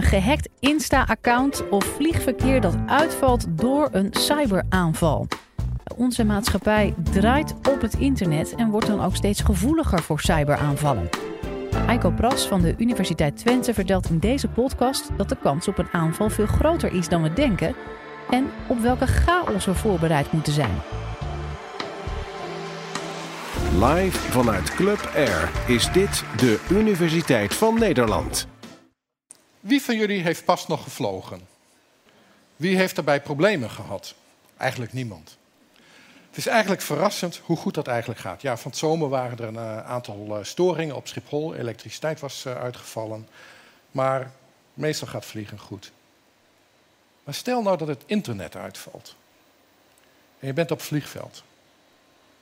[0.00, 5.26] een gehackt Insta-account of vliegverkeer dat uitvalt door een cyberaanval.
[5.96, 11.08] Onze maatschappij draait op het internet en wordt dan ook steeds gevoeliger voor cyberaanvallen.
[11.86, 15.92] Eiko Pras van de Universiteit Twente vertelt in deze podcast dat de kans op een
[15.92, 17.74] aanval veel groter is dan we denken
[18.30, 20.82] en op welke chaos we voorbereid moeten zijn.
[23.78, 28.49] Live vanuit Club Air is dit de Universiteit van Nederland.
[29.60, 31.40] Wie van jullie heeft pas nog gevlogen?
[32.56, 34.14] Wie heeft daarbij problemen gehad?
[34.56, 35.38] Eigenlijk niemand.
[36.28, 38.42] Het is eigenlijk verrassend hoe goed dat eigenlijk gaat.
[38.42, 41.54] Ja, van het zomer waren er een eh, aantal eh, storingen op Schiphol.
[41.54, 43.28] Elektriciteit was eh, uitgevallen.
[43.90, 44.30] Maar
[44.74, 45.92] meestal gaat vliegen goed.
[47.24, 49.16] Maar stel nou dat het internet uitvalt.
[50.38, 51.42] En je bent op vliegveld.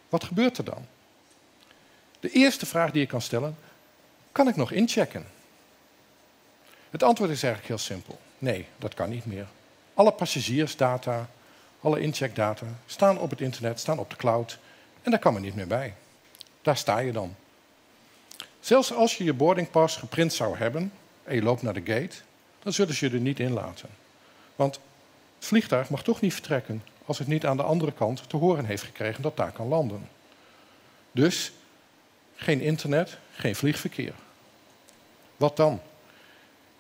[0.09, 0.87] Wat gebeurt er dan?
[2.20, 3.56] De eerste vraag die je kan stellen,
[4.32, 5.26] kan ik nog inchecken?
[6.91, 8.19] Het antwoord is eigenlijk heel simpel.
[8.38, 9.46] Nee, dat kan niet meer.
[9.95, 11.29] Alle passagiersdata,
[11.80, 14.59] alle incheckdata staan op het internet, staan op de cloud
[15.02, 15.95] en daar kan men niet meer bij.
[16.62, 17.35] Daar sta je dan.
[18.60, 20.93] Zelfs als je je boardingpas geprint zou hebben
[21.24, 22.16] en je loopt naar de gate,
[22.62, 23.88] dan zullen ze je er niet in laten.
[24.57, 24.74] Want
[25.38, 28.65] het vliegtuig mag toch niet vertrekken als het niet aan de andere kant te horen
[28.65, 30.09] heeft gekregen dat daar kan landen.
[31.12, 31.52] Dus
[32.37, 34.15] geen internet, geen vliegverkeer.
[35.37, 35.80] Wat dan?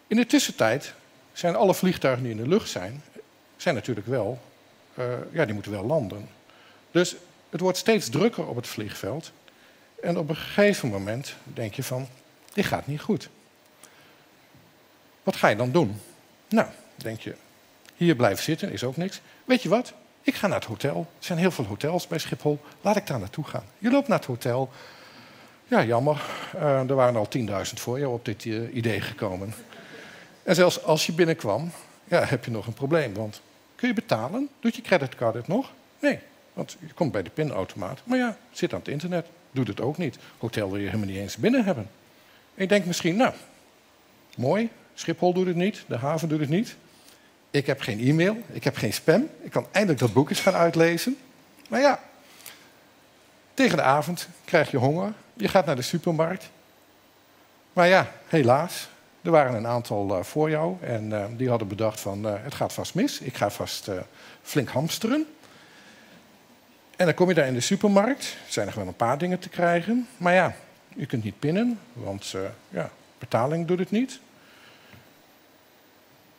[0.08, 0.94] In de tussentijd
[1.32, 3.02] zijn alle vliegtuigen die in de lucht zijn,
[3.56, 4.40] zijn natuurlijk wel,
[4.98, 6.28] uh, ja, die moeten wel landen.
[6.90, 7.16] Dus
[7.50, 9.32] het wordt steeds drukker op het vliegveld.
[10.02, 12.08] En op een gegeven moment denk je van,
[12.52, 13.28] dit gaat niet goed.
[15.22, 16.00] Wat ga je dan doen?
[16.48, 17.34] Nou, denk je,
[17.96, 19.20] hier blijven zitten is ook niks.
[19.44, 19.92] Weet je wat?
[20.22, 20.98] Ik ga naar het hotel.
[21.18, 22.60] Er zijn heel veel hotels bij Schiphol.
[22.80, 23.64] Laat ik daar naartoe gaan.
[23.78, 24.70] Je loopt naar het hotel.
[25.64, 26.22] Ja, jammer.
[26.54, 29.54] Uh, er waren al 10.000 voor je op dit uh, idee gekomen.
[30.48, 31.70] En zelfs als je binnenkwam,
[32.04, 33.14] ja, heb je nog een probleem.
[33.14, 33.40] Want
[33.74, 34.48] kun je betalen?
[34.60, 35.72] Doet je creditcard het nog?
[35.98, 36.18] Nee,
[36.52, 38.00] want je komt bij de pinautomaat.
[38.04, 39.26] Maar ja, zit aan het internet.
[39.50, 40.18] Doet het ook niet.
[40.38, 41.90] Hotel wil je helemaal niet eens binnen hebben.
[42.54, 43.34] En je misschien, nou,
[44.36, 44.70] mooi.
[44.94, 45.84] Schiphol doet het niet.
[45.86, 46.76] De haven doet het niet.
[47.50, 48.36] Ik heb geen e-mail.
[48.52, 49.28] Ik heb geen spam.
[49.40, 51.16] Ik kan eindelijk dat boek eens gaan uitlezen.
[51.68, 52.00] Maar ja,
[53.54, 55.12] tegen de avond krijg je honger.
[55.34, 56.50] Je gaat naar de supermarkt.
[57.72, 58.88] Maar ja, helaas,
[59.28, 62.54] er waren een aantal uh, voor jou en uh, die hadden bedacht van uh, het
[62.54, 63.20] gaat vast mis.
[63.20, 63.90] Ik ga vast
[64.42, 65.26] flink hamsteren.
[66.96, 68.36] En dan kom je daar in de supermarkt.
[68.46, 70.08] Er zijn nog wel een paar dingen te krijgen.
[70.16, 70.54] Maar ja,
[70.88, 72.34] je kunt niet pinnen, want
[72.68, 74.20] ja, betaling doet het niet.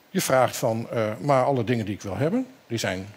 [0.10, 0.88] Je vraagt van,
[1.20, 3.08] maar alle dingen die ik wil hebben, die zijn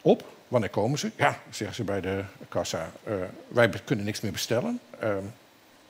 [0.00, 0.24] op.
[0.48, 1.10] Wanneer komen ze?
[1.16, 2.90] Ja, zeggen ze bij de kassa.
[3.48, 4.80] wij kunnen niks meer bestellen.
[4.98, 5.24] Ehm,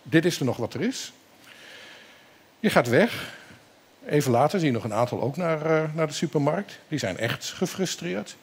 [0.02, 1.12] dit is er nog wat er is.
[2.64, 3.32] Je gaat weg.
[4.06, 6.78] Even later zie je nog een aantal ook naar, uh, naar de supermarkt.
[6.88, 8.36] Die zijn echt gefrustreerd.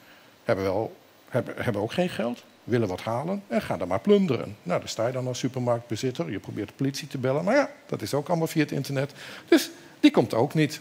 [0.43, 0.95] Hebben, wel,
[1.29, 2.43] hebben, hebben ook geen geld.
[2.63, 4.57] Willen wat halen en gaan dan maar plunderen.
[4.63, 6.31] Nou, daar sta je dan als supermarktbezitter.
[6.31, 7.43] Je probeert de politie te bellen.
[7.43, 9.11] Maar ja, dat is ook allemaal via het internet.
[9.47, 10.79] Dus die komt ook niet.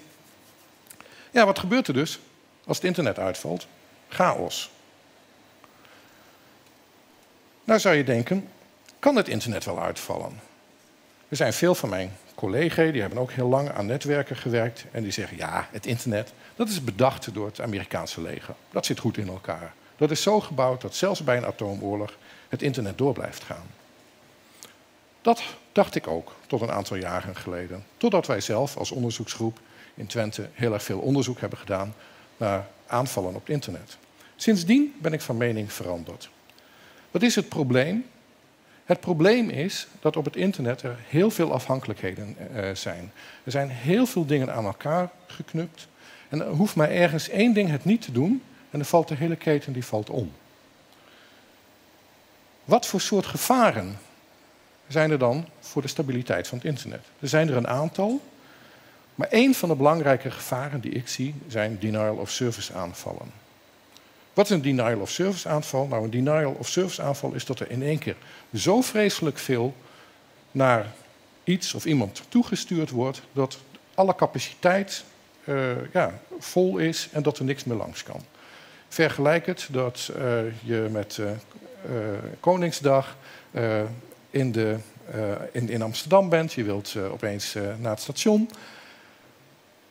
[1.31, 2.21] Ja, wat gebeurt er dus
[2.67, 3.67] als het internet uitvalt?
[4.09, 4.71] Chaos.
[7.65, 8.49] Nou zou je denken,
[8.99, 10.41] kan het internet wel uitvallen?
[11.29, 14.85] Er zijn veel van mijn collega's, die hebben ook heel lang aan netwerken gewerkt.
[14.91, 18.55] En die zeggen, ja, het internet, dat is bedacht door het Amerikaanse leger.
[18.71, 19.73] Dat zit goed in elkaar.
[19.97, 22.17] Dat is zo gebouwd dat zelfs bij een atoomoorlog
[22.49, 23.67] het internet door blijft gaan.
[25.23, 25.43] Dat
[25.73, 27.85] dacht ik ook tot een aantal jaren geleden.
[27.97, 29.59] Totdat wij zelf als onderzoeksgroep
[29.95, 31.95] in Twente heel erg veel onderzoek hebben gedaan
[32.37, 33.97] naar aanvallen op het internet.
[34.37, 36.31] Sindsdien ben ik van mening veranderd.
[37.11, 38.07] Wat is het probleem?
[38.91, 43.13] Het probleem is dat op het internet er heel veel afhankelijkheden uh, zijn.
[43.45, 45.89] Er zijn heel veel dingen aan elkaar geknupt.
[46.29, 49.15] En er hoeft maar ergens één ding het niet te doen en dan valt de
[49.15, 50.33] hele keten die valt om.
[52.65, 53.99] Wat voor soort gevaren
[54.89, 57.05] zijn er dan voor de stabiliteit van het internet?
[57.21, 58.21] Er zijn er een aantal,
[59.15, 63.50] maar één van de belangrijke gevaren die ik zie zijn denial of service aanvallen.
[64.41, 65.87] Wat is een denial of service aanval?
[65.87, 68.17] Nou, een denial of service aanval is dat er in één keer
[68.55, 69.75] zo vreselijk veel
[70.51, 70.87] naar
[71.45, 73.59] iets of iemand toegestuurd wordt dat
[73.95, 75.05] alle capaciteit
[75.45, 78.21] uh, ja, vol is en dat er niks meer langs kan.
[78.89, 81.31] Vergelijk het dat uh, je met uh,
[82.41, 83.17] Koningsdag
[84.31, 84.77] in, de,
[85.53, 88.51] in, in, Amsterdam bent, je wilt opeens naar het station.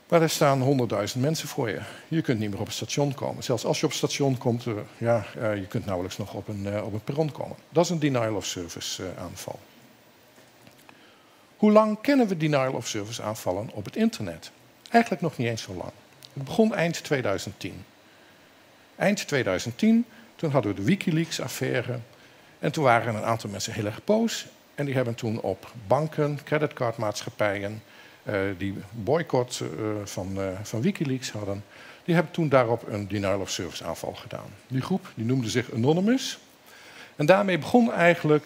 [0.10, 1.80] Maar er staan honderdduizend mensen voor je.
[2.08, 3.44] Je kunt niet meer op het station komen.
[3.44, 6.48] Zelfs als je op het station komt, uh, ja, uh, je kunt nauwelijks nog op
[6.48, 7.58] een, uh, op een perron komen.
[7.70, 9.60] Dat is een denial of service aanval.
[11.58, 14.52] Hoe lang kennen we denial of service aanvallen op het internet?
[14.90, 15.92] Eigenlijk nog niet eens zo lang.
[16.34, 17.86] Het begon eind 2010.
[18.96, 20.06] Eind 2010,
[20.36, 22.00] toen hadden we de Wikileaks-affaire.
[22.60, 24.46] En toen waren een aantal mensen heel erg boos.
[24.76, 27.82] En die hebben toen op banken, creditcardmaatschappijen,
[28.58, 29.70] die boycott uh,
[30.04, 31.64] van, uh, van Wikileaks hadden,
[32.04, 34.50] die hebben toen daarop een denial of service aanval gedaan.
[34.68, 36.40] Die groep die noemde zich Anonymous.
[37.16, 38.46] En daarmee begon eigenlijk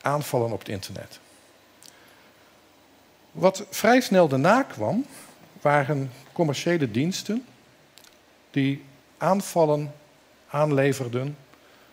[0.00, 1.18] aanvallen op het internet.
[3.32, 5.06] Wat vrij snel daarna kwam,
[5.60, 7.44] waren commerciële diensten
[8.50, 8.84] die
[9.18, 9.94] aanvallen
[10.48, 11.36] aanleverden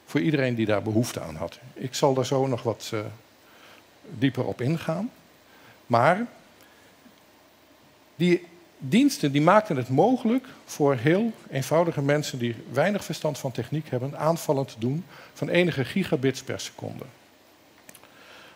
[0.05, 1.59] voor iedereen die daar behoefte aan had.
[1.73, 2.93] Ik zal daar zo nog wat
[4.09, 5.11] dieper op ingaan.
[5.85, 6.25] Maar
[8.15, 8.45] die
[8.77, 14.17] diensten die maakten het mogelijk voor heel eenvoudige mensen die weinig verstand van techniek hebben,
[14.17, 17.03] aanvallen te doen van enige gigabits per seconde.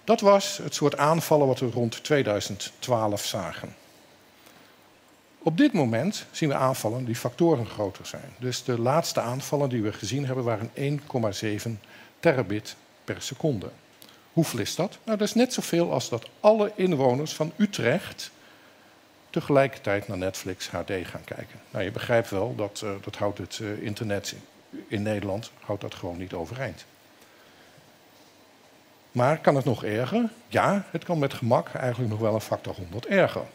[0.03, 3.75] Dat was het soort aanvallen wat we rond 2012 zagen.
[5.43, 8.33] Op dit moment zien we aanvallen die factoren groter zijn.
[8.37, 11.69] Dus de laatste aanvallen die we gezien hebben waren 1,7
[12.19, 13.69] terabit per seconde.
[14.33, 14.97] Hoeveel is dat?
[15.03, 18.31] Nou, dat is net zoveel als dat alle inwoners van Utrecht
[19.29, 21.59] tegelijkertijd naar Netflix HD gaan kijken.
[21.71, 24.35] Nou, je begrijpt wel, dat, uh, dat houdt het uh, internet
[24.87, 26.85] in Nederland houdt dat gewoon niet overeind.
[29.11, 30.29] Maar kan het nog erger?
[30.47, 33.45] Ja, het kan met gemak eigenlijk nog wel een factor 100 erger.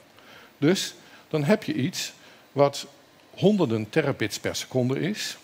[0.59, 0.95] Dus
[1.29, 2.13] dan heb je iets
[2.53, 2.87] wat
[3.31, 5.37] honderden terabits per seconde is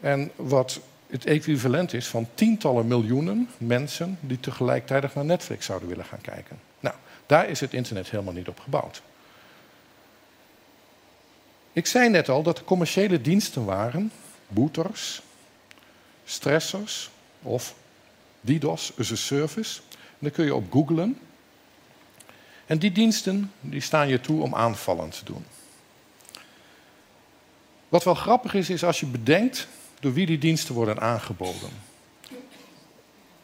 [0.00, 6.04] en wat het equivalent is van tientallen miljoenen mensen die tegelijkertijd naar Netflix zouden willen
[6.04, 6.60] gaan kijken.
[6.80, 6.94] Nou,
[7.26, 9.02] daar is het internet helemaal niet op gebouwd.
[11.72, 14.12] Ik zei net al dat er commerciële diensten waren,
[14.48, 15.22] booters,
[16.24, 17.10] stressors
[17.42, 17.74] of
[18.40, 19.80] DDoS as a service.
[20.18, 21.18] Dan kun je op googlen.
[22.66, 25.44] En die diensten die staan je toe om aanvallen te doen.
[27.88, 29.68] Wat wel grappig is, is als je bedenkt
[30.00, 31.70] door wie die diensten worden aangeboden.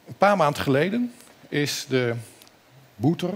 [0.07, 1.13] Een paar maanden geleden
[1.49, 2.15] is de
[2.97, 3.35] Booter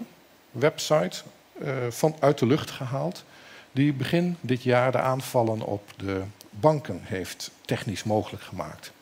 [0.51, 1.23] website
[1.63, 3.25] uh, van uit de lucht gehaald
[3.73, 8.93] die begin dit jaar de aanvallen op de banken heeft technisch mogelijk gemaakt.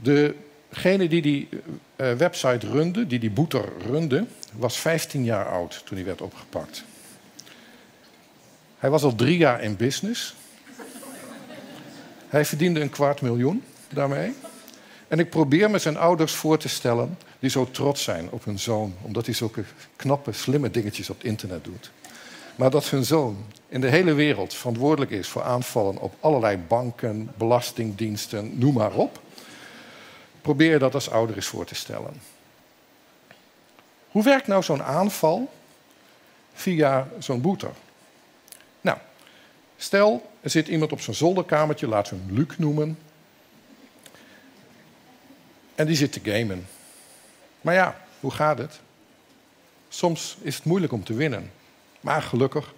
[0.00, 1.48] Degene die die
[1.96, 6.84] uh, website runde, die die boeter runde, was 15 jaar oud toen hij werd opgepakt.
[8.78, 10.34] Hij was al drie jaar in business.
[12.28, 14.34] Hij verdiende een kwart miljoen daarmee.
[15.08, 18.58] En ik probeer me zijn ouders voor te stellen die zo trots zijn op hun
[18.58, 19.64] zoon, omdat hij zulke
[19.96, 21.90] knappe, slimme dingetjes op het internet doet.
[22.56, 27.32] Maar dat hun zoon in de hele wereld verantwoordelijk is voor aanvallen op allerlei banken,
[27.36, 29.20] belastingdiensten, noem maar op.
[30.42, 32.20] Probeer je dat als ouder eens voor te stellen.
[34.10, 35.52] Hoe werkt nou zo'n aanval
[36.52, 37.70] via zo'n boeter?
[38.80, 38.98] Nou,
[39.76, 42.98] stel er zit iemand op zo'n zolderkamertje, laten we hem Luc noemen.
[45.74, 46.66] En die zit te gamen.
[47.60, 48.80] Maar ja, hoe gaat het?
[49.88, 51.50] Soms is het moeilijk om te winnen.
[52.04, 52.74] Maar gelukkig,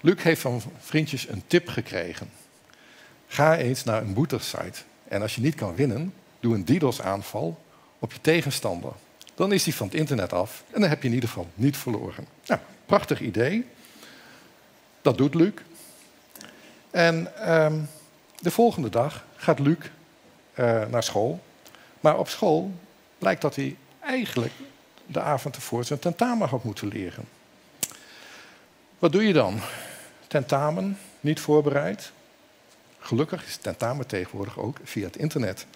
[0.00, 2.30] Luc heeft van vriendjes een tip gekregen.
[3.26, 4.80] Ga eens naar een boetersite.
[5.08, 7.62] En als je niet kan winnen, doe een DDoS-aanval
[7.98, 8.92] op je tegenstander.
[9.34, 11.76] Dan is die van het internet af en dan heb je in ieder geval niet
[11.76, 12.26] verloren.
[12.46, 13.66] Nou, prachtig idee.
[15.02, 15.52] Dat doet Luc.
[16.90, 17.88] En um,
[18.38, 21.40] de volgende dag gaat Luc uh, naar school.
[22.00, 22.72] Maar op school
[23.18, 24.52] blijkt dat hij eigenlijk
[25.06, 27.35] de avond ervoor zijn tentamen had moeten leren.
[29.06, 29.60] Wat doe je dan?
[30.26, 32.12] Tentamen, niet voorbereid.
[32.98, 35.66] Gelukkig is tentamen tegenwoordig ook via het internet.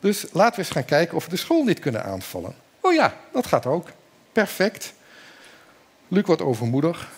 [0.00, 2.54] Dus laten we eens gaan kijken of we de school niet kunnen aanvallen.
[2.80, 3.88] Oh ja, dat gaat ook.
[4.32, 4.92] Perfect.
[6.08, 7.08] Luc wordt overmoedig.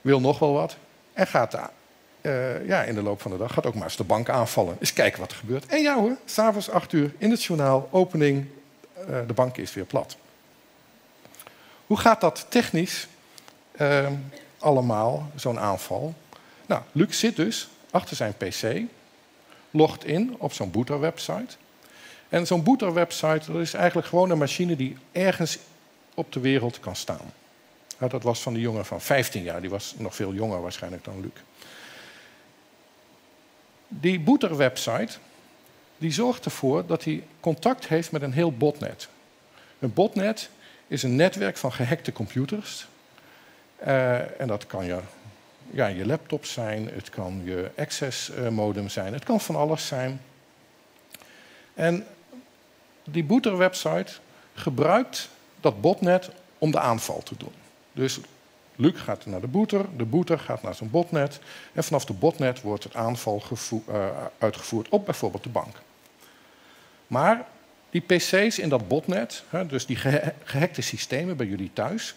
[0.00, 0.76] Wil nog wel wat.
[1.12, 1.54] En gaat
[2.22, 4.76] uh, ja, in de loop van de dag gaat ook maar eens de bank aanvallen.
[4.80, 5.66] Eens kijken wat er gebeurt.
[5.66, 8.46] En ja hoor, s'avonds acht uur in het journaal, opening,
[8.98, 10.16] uh, de bank is weer plat.
[11.86, 13.08] Hoe gaat dat technisch?
[13.80, 14.08] Uh,
[14.58, 16.14] allemaal, zo'n aanval.
[16.66, 18.82] Nou, Luc zit dus achter zijn pc,
[19.70, 21.56] logt in op zo'n boeter-website.
[22.28, 25.58] En zo'n boeter-website dat is eigenlijk gewoon een machine die ergens
[26.14, 27.32] op de wereld kan staan.
[27.98, 31.04] Nou, dat was van die jongen van 15 jaar, die was nog veel jonger waarschijnlijk
[31.04, 31.30] dan Luc.
[33.88, 35.18] Die boeter-website
[35.98, 39.08] die zorgt ervoor dat hij contact heeft met een heel botnet.
[39.78, 40.50] Een botnet
[40.86, 42.86] is een netwerk van gehackte computers
[43.86, 44.98] uh, en dat kan je,
[45.70, 49.86] ja, je laptop zijn, het kan je access uh, modem zijn, het kan van alles
[49.86, 50.20] zijn.
[51.74, 52.06] En
[53.04, 54.12] die booter website
[54.54, 55.28] gebruikt
[55.60, 57.52] dat botnet om de aanval te doen.
[57.92, 58.20] Dus
[58.76, 61.40] Luc gaat naar de boeter, de boeter gaat naar zijn botnet
[61.72, 63.42] en vanaf de botnet wordt het aanval
[63.88, 64.06] uh,
[64.38, 65.76] uitgevoerd op bijvoorbeeld de bank.
[67.06, 67.46] Maar
[67.90, 69.96] die PC's in dat botnet, dus die
[70.44, 72.14] gehackte systemen bij jullie thuis,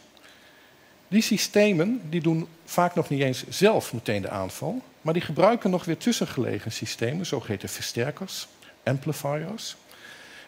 [1.13, 5.69] die systemen die doen vaak nog niet eens zelf meteen de aanval, maar die gebruiken
[5.69, 8.47] nog weer tussengelegen systemen, zogeheten versterkers,
[8.83, 9.75] amplifiers.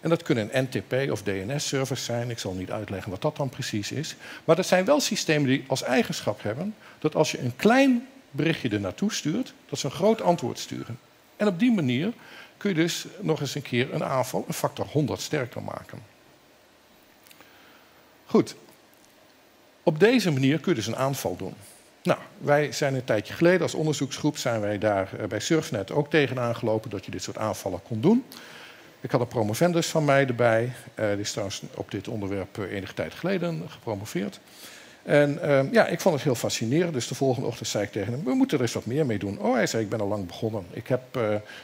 [0.01, 2.29] En dat kunnen NTP of DNS-servers zijn.
[2.29, 4.15] Ik zal niet uitleggen wat dat dan precies is.
[4.45, 8.69] Maar dat zijn wel systemen die als eigenschap hebben dat als je een klein berichtje
[8.69, 10.99] er naartoe stuurt, dat ze een groot antwoord sturen.
[11.37, 12.13] En op die manier
[12.57, 15.99] kun je dus nog eens een keer een aanval een factor 100 sterker maken.
[18.25, 18.55] Goed.
[19.85, 21.53] Op deze manier kun je dus een aanval doen.
[22.03, 26.09] Nou, wij zijn een tijdje geleden als onderzoeksgroep zijn wij daar eh, bij Surfnet ook
[26.09, 28.25] tegenaan gelopen dat je dit soort aanvallen kon doen.
[29.01, 30.71] Ik had een promovendus van mij erbij.
[30.95, 34.39] Uh, die is trouwens op dit onderwerp uh, enige tijd geleden gepromoveerd.
[35.03, 36.93] En uh, ja, ik vond het heel fascinerend.
[36.93, 39.19] Dus de volgende ochtend zei ik tegen hem: We moeten er eens wat meer mee
[39.19, 39.39] doen.
[39.39, 40.65] Oh, hij zei: Ik ben al lang begonnen.
[40.71, 41.01] Ik heb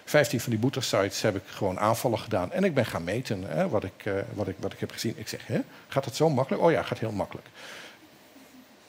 [0.06, 2.51] 15 van die boetersites heb ik gewoon aanvallen gedaan.
[2.51, 5.13] En ik ben gaan meten hè, wat, ik, wat, ik, wat ik heb gezien.
[5.18, 6.63] Ik zeg: hè, Gaat het zo makkelijk?
[6.63, 7.48] Oh ja, gaat heel makkelijk.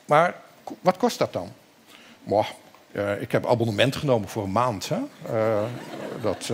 [0.04, 0.34] Maar
[0.80, 1.52] wat kost dat dan?
[2.22, 2.46] Moh,
[3.20, 4.88] ik heb abonnement genomen voor een maand.
[4.88, 4.98] Hè.
[6.22, 6.50] dat,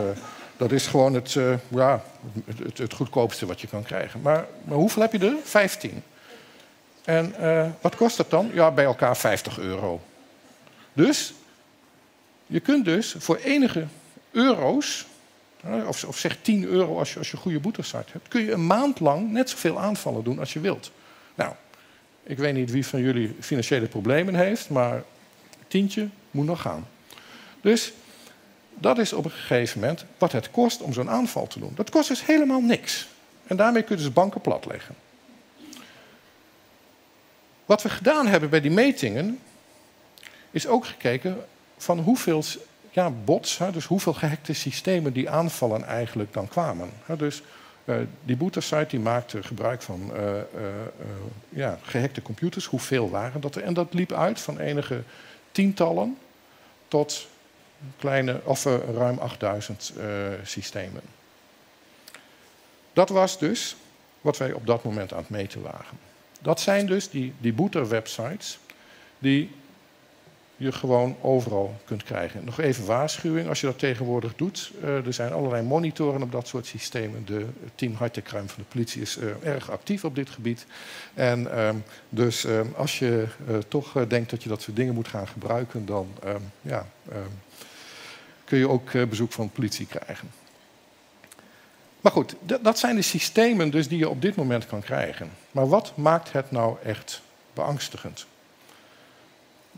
[0.57, 1.37] dat is gewoon het,
[1.69, 2.02] ja,
[2.62, 4.21] het, het, goedkoopste wat je kan krijgen.
[4.21, 5.37] Maar, maar hoeveel heb je er?
[5.43, 6.02] 15.
[7.05, 7.35] En
[7.81, 8.50] wat kost dat dan?
[8.52, 10.00] Ja, bij elkaar 50 euro.
[10.93, 11.35] Dus,
[12.47, 13.87] je kunt dus voor enige
[14.31, 15.07] euro's,
[15.87, 18.67] of, of zeg 10 euro als je, als je goede boetesite hebt, kun je een
[18.67, 20.90] maand lang net zoveel aanvallen doen als je wilt.
[21.35, 21.52] Nou,
[22.28, 25.02] ik weet niet wie van jullie financiële problemen heeft, maar
[25.68, 26.88] tientje moet nog gaan.
[27.61, 27.92] Dus
[28.75, 31.73] dat is op een gegeven moment wat het kost om zo'n aanval te doen.
[31.75, 33.08] Dat kost dus helemaal niks.
[33.47, 34.94] En daarmee kun je dus banken platleggen.
[37.64, 39.38] Wat we gedaan hebben bij die metingen,
[40.50, 41.44] is ook gekeken
[41.76, 42.42] van hoeveel
[42.90, 46.90] ja, bots, dus hoeveel gehackte systemen die aanvallen eigenlijk dan kwamen.
[47.16, 47.42] Dus
[48.25, 50.42] die boetersite die maakte gebruik van uh, uh,
[51.49, 52.64] ja, gehackte computers.
[52.64, 53.62] Hoeveel waren dat er?
[53.62, 55.02] En dat liep uit van enige
[55.52, 56.18] tientallen
[56.88, 57.26] tot
[57.99, 58.64] kleine, of
[58.95, 60.04] ruim 8000 uh,
[60.42, 61.02] systemen.
[62.92, 63.76] Dat was dus
[64.21, 65.99] wat wij op dat moment aan het meten waren.
[66.40, 68.59] Dat zijn dus die, die boeter-websites
[69.18, 69.50] die
[70.60, 72.44] je gewoon overal kunt krijgen.
[72.44, 74.72] Nog even waarschuwing, als je dat tegenwoordig doet.
[74.82, 77.26] Uh, er zijn allerlei monitoren op dat soort systemen.
[77.26, 80.66] De team Hartekruim van de politie is uh, erg actief op dit gebied.
[81.14, 81.70] En uh,
[82.08, 85.86] dus ehm, als je eh, toch denkt dat je dat soort dingen moet gaan gebruiken,
[85.86, 87.30] dan ehm, ja, ehm,
[88.44, 90.30] kun je ook bezoek van de politie krijgen.
[92.00, 95.30] Maar goed, dat zijn de systemen dus die je op dit moment kan krijgen.
[95.50, 97.22] Maar wat maakt het nou echt
[97.54, 98.26] beangstigend?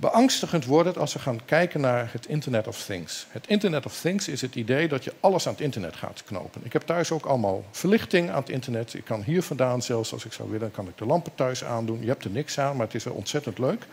[0.00, 3.26] Beangstigend wordt het als we gaan kijken naar het Internet of Things.
[3.28, 6.61] Het Internet of Things is het idee dat je alles aan het internet gaat knopen.
[6.64, 8.95] Ik heb thuis ook allemaal verlichting aan het internet.
[8.95, 12.00] Ik kan hier vandaan zelfs, als ik zou willen, kan ik de lampen thuis aandoen.
[12.00, 13.87] Je hebt er niks aan, maar het is wel ontzettend leuk.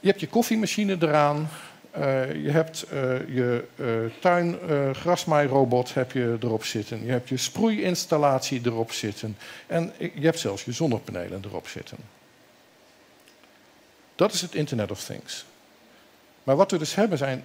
[0.00, 1.48] Je hebt je koffiemachine eraan.
[1.98, 3.00] Uh, je hebt uh,
[3.34, 3.86] je uh,
[4.20, 4.58] tuin
[5.94, 7.04] heb je erop zitten.
[7.04, 9.36] Je hebt je sproeiinstallatie erop zitten.
[9.66, 12.13] En je hebt zelfs je zonnepanelen erop zitten.
[14.14, 15.44] Dat is het Internet of Things.
[16.42, 17.44] Maar wat we dus hebben zijn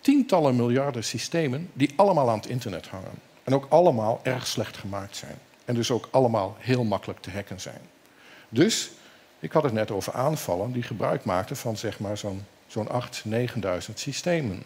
[0.00, 3.18] tientallen miljarden systemen die allemaal aan het internet hangen.
[3.44, 5.38] En ook allemaal erg slecht gemaakt zijn.
[5.64, 7.80] En dus ook allemaal heel makkelijk te hacken zijn.
[8.48, 8.90] Dus,
[9.38, 13.30] ik had het net over aanvallen die gebruik maakten van zeg maar zo'n zo'n 8.000,
[13.30, 14.62] 9.000 systemen.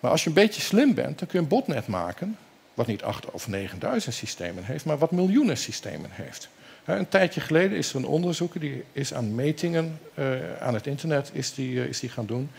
[0.00, 2.38] Maar als je een beetje slim bent, dan kun je een botnet maken,
[2.74, 6.48] wat niet 8.000 of 9.000 systemen heeft, maar wat miljoenen systemen heeft.
[6.96, 11.30] Een tijdje geleden is er een onderzoeker die is aan metingen uh, aan het internet
[11.32, 12.50] is die, uh, is die gaan doen.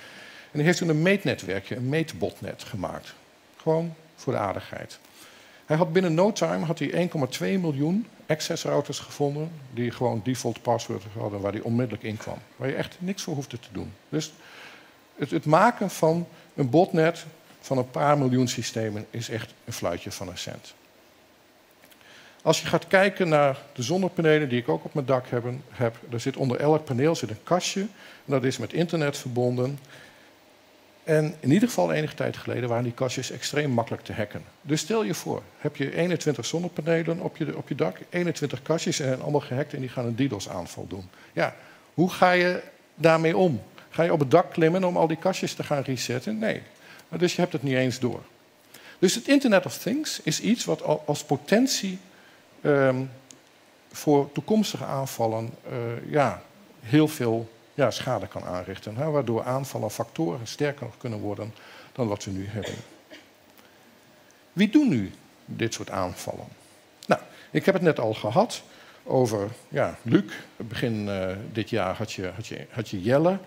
[0.52, 3.14] En die heeft toen een meetnetwerkje, een meetbotnet gemaakt.
[3.58, 5.00] Gewoon voor de aardigheid.
[5.66, 7.10] Hij had binnen no time had hij
[7.58, 12.38] 1,2 miljoen access routers gevonden die gewoon default password hadden waar hij onmiddellijk in kwam.
[12.56, 13.94] Waar je echt niks voor hoefde te doen.
[14.10, 14.34] Dus
[15.16, 17.26] het, het maken van een botnet
[17.60, 20.74] van een paar miljoen systemen is echt een fluitje van een cent.
[22.42, 25.96] Als je gaat kijken naar de zonnepanelen die ik ook op mijn dak heb, heb
[26.12, 27.82] er zit onder elk paneel zit een kastje.
[27.82, 27.88] En
[28.26, 29.80] dat is met internet verbonden.
[31.04, 34.44] En in ieder geval enige tijd geleden waren die kastjes extreem makkelijk te hacken.
[34.62, 39.00] Dus stel je voor, heb je 21 zonnepanelen op je, op je dak, 21 kastjes
[39.00, 41.10] en allemaal gehackt en die gaan een DDoS-aanval doen.
[41.34, 41.56] Ja,
[41.94, 42.62] hoe ga je
[42.96, 43.62] daarmee om?
[43.90, 46.40] Ga je op het dak klimmen om al die kastjes te gaan resetten?
[46.40, 46.62] Nee.
[47.18, 48.22] Dus je hebt het niet eens door.
[49.00, 52.00] Dus het Internet of Things is iets wat als potentie
[52.62, 53.12] um,
[53.92, 56.42] voor toekomstige aanvallen uh, ja,
[56.82, 59.12] heel veel ja, schade kan aanrichten.
[59.12, 61.54] Waardoor aanvallen factoren sterker kunnen worden
[61.92, 62.74] dan wat we nu hebben.
[64.54, 65.12] Wie doen nu
[65.46, 66.48] dit soort aanvallen?
[67.08, 68.62] Nou, ik heb het net al gehad
[69.04, 70.24] over ja, Luc.
[70.58, 73.38] Begin uh, dit jaar had je, had, je, had je Jelle.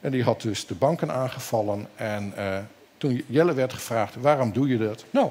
[0.00, 1.86] En die had dus de banken aangevallen.
[1.94, 2.58] En uh,
[2.96, 5.04] toen Jelle werd gevraagd, waarom doe je dat?
[5.10, 5.30] Nou,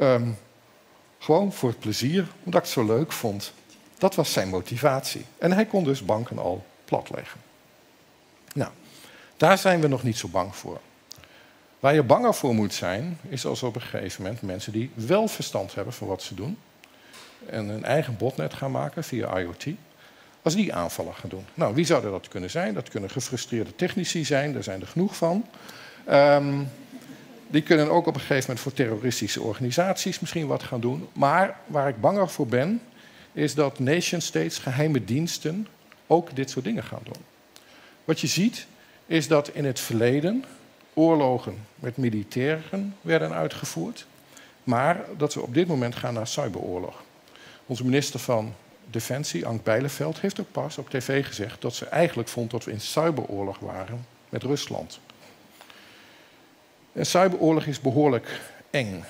[0.00, 0.36] um,
[1.22, 3.52] gewoon voor het plezier, omdat ik het zo leuk vond.
[3.98, 5.24] Dat was zijn motivatie.
[5.38, 7.40] En hij kon dus banken al platleggen.
[8.54, 8.70] Nou,
[9.36, 10.80] daar zijn we nog niet zo bang voor.
[11.80, 15.28] Waar je banger voor moet zijn, is als op een gegeven moment mensen die wel
[15.28, 16.58] verstand hebben van wat ze doen
[17.46, 19.66] en een eigen botnet gaan maken via IoT,
[20.42, 21.44] als die aanvallen gaan doen.
[21.54, 22.74] Nou, wie zouden dat kunnen zijn?
[22.74, 25.46] Dat kunnen gefrustreerde technici zijn, daar zijn er genoeg van.
[26.10, 26.68] Um,
[27.52, 31.08] die kunnen ook op een gegeven moment voor terroristische organisaties misschien wat gaan doen.
[31.12, 32.80] Maar waar ik banger voor ben,
[33.32, 35.68] is dat nation states, geheime diensten,
[36.06, 37.22] ook dit soort dingen gaan doen.
[38.04, 38.66] Wat je ziet,
[39.06, 40.44] is dat in het verleden
[40.94, 44.06] oorlogen met militairen werden uitgevoerd.
[44.64, 47.02] Maar dat we op dit moment gaan naar cyberoorlog.
[47.66, 48.54] Onze minister van
[48.90, 52.72] Defensie, Ank Bijleveld, heeft ook pas op tv gezegd dat ze eigenlijk vond dat we
[52.72, 55.00] in cyberoorlog waren met Rusland.
[56.92, 59.04] Een cyberoorlog is behoorlijk eng.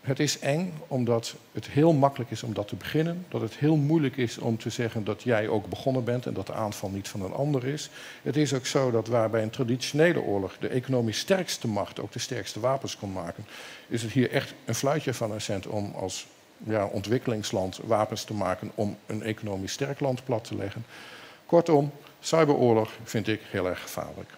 [0.00, 3.26] Het is eng omdat het heel makkelijk is om dat te beginnen.
[3.28, 6.46] Dat het heel moeilijk is om te zeggen dat jij ook begonnen bent en dat
[6.46, 7.90] de aanval niet van een ander is.
[8.22, 12.12] Het is ook zo dat waar bij een traditionele oorlog de economisch sterkste macht ook
[12.12, 13.46] de sterkste wapens kon maken,
[13.88, 16.26] is het hier echt een fluitje van een cent om als
[16.64, 20.84] ja, ontwikkelingsland wapens te maken om een economisch sterk land plat te leggen.
[21.46, 24.30] Kortom, cyberoorlog vind ik heel erg gevaarlijk.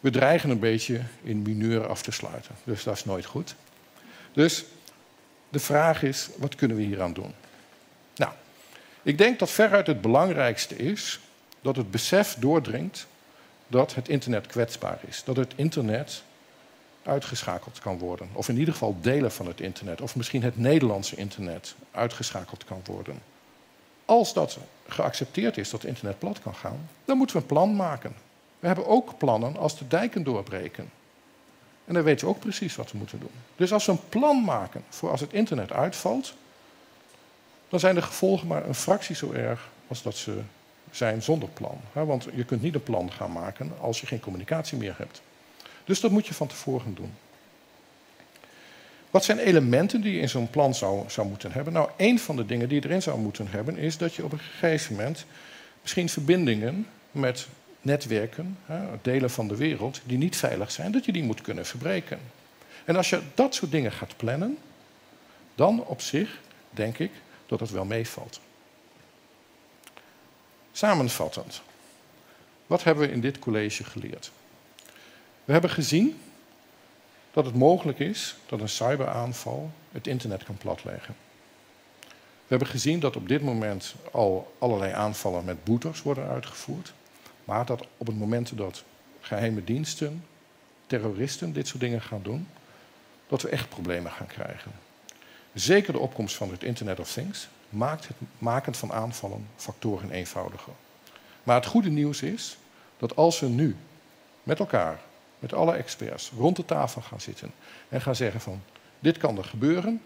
[0.00, 2.54] We dreigen een beetje in mineur af te sluiten.
[2.64, 3.54] Dus dat is nooit goed.
[4.32, 4.64] Dus
[5.48, 7.34] de vraag is, wat kunnen we hieraan doen?
[8.16, 8.32] Nou,
[9.02, 11.20] ik denk dat veruit het belangrijkste is
[11.60, 13.06] dat het besef doordringt
[13.66, 15.22] dat het internet kwetsbaar is.
[15.24, 16.22] Dat het internet
[17.02, 18.28] uitgeschakeld kan worden.
[18.32, 20.00] Of in ieder geval delen van het internet.
[20.00, 23.22] Of misschien het Nederlandse internet uitgeschakeld kan worden.
[24.04, 27.76] Als dat geaccepteerd is dat het internet plat kan gaan, dan moeten we een plan
[27.76, 28.14] maken.
[28.66, 30.90] We hebben ook plannen als de dijken doorbreken.
[31.84, 33.30] En dan weten we ook precies wat we moeten doen.
[33.56, 36.34] Dus als we een plan maken voor als het internet uitvalt,
[37.68, 40.40] dan zijn de gevolgen maar een fractie zo erg als dat ze
[40.90, 41.80] zijn zonder plan.
[41.92, 45.22] Want je kunt niet een plan gaan maken als je geen communicatie meer hebt.
[45.84, 47.12] Dus dat moet je van tevoren doen.
[49.10, 51.72] Wat zijn elementen die je in zo'n plan zou, zou moeten hebben?
[51.72, 54.32] Nou, een van de dingen die je erin zou moeten hebben, is dat je op
[54.32, 55.24] een gegeven moment
[55.80, 57.48] misschien verbindingen met
[57.86, 58.58] netwerken,
[59.02, 62.20] delen van de wereld, die niet veilig zijn, dat je die moet kunnen verbreken.
[62.84, 64.58] En als je dat soort dingen gaat plannen,
[65.54, 67.10] dan op zich denk ik
[67.46, 68.40] dat het wel meevalt.
[70.72, 71.62] Samenvattend,
[72.66, 74.30] wat hebben we in dit college geleerd?
[75.44, 76.20] We hebben gezien
[77.32, 81.16] dat het mogelijk is dat een cyberaanval het internet kan platleggen.
[82.46, 86.92] We hebben gezien dat op dit moment al allerlei aanvallen met boeters worden uitgevoerd.
[87.46, 88.84] Maar dat op het moment dat
[89.20, 90.24] geheime diensten,
[90.86, 92.48] terroristen dit soort dingen gaan doen,
[93.26, 94.72] dat we echt problemen gaan krijgen.
[95.52, 100.72] Zeker de opkomst van het Internet of Things maakt het maken van aanvallen factoren eenvoudiger.
[101.42, 102.56] Maar het goede nieuws is
[102.98, 103.76] dat als we nu
[104.42, 105.00] met elkaar,
[105.38, 107.52] met alle experts, rond de tafel gaan zitten
[107.88, 108.62] en gaan zeggen van
[108.98, 110.02] dit kan er gebeuren,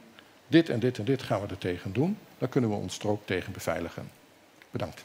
[0.46, 3.08] dit en dit en dit gaan we er tegen doen, dan kunnen we ons er
[3.08, 4.10] ook tegen beveiligen.
[4.70, 5.04] Bedankt.